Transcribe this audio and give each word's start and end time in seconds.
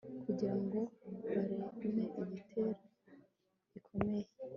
kugira 0.25 0.55
ngo 0.61 0.79
bareme 1.23 2.03
igitero 2.23 2.71
gikomeye 3.71 4.27